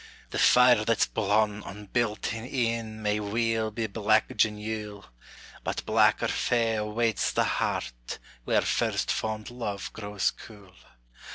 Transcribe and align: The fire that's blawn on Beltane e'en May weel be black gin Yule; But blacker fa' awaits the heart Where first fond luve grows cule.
The 0.31 0.39
fire 0.39 0.83
that's 0.83 1.05
blawn 1.05 1.61
on 1.61 1.85
Beltane 1.85 2.49
e'en 2.51 3.03
May 3.03 3.19
weel 3.19 3.69
be 3.69 3.85
black 3.85 4.35
gin 4.35 4.57
Yule; 4.57 5.05
But 5.63 5.85
blacker 5.85 6.27
fa' 6.27 6.77
awaits 6.77 7.31
the 7.31 7.43
heart 7.43 8.17
Where 8.43 8.61
first 8.61 9.11
fond 9.11 9.51
luve 9.51 9.93
grows 9.93 10.31
cule. 10.31 10.73